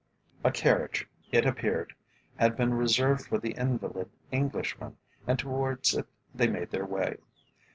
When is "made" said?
6.47-6.71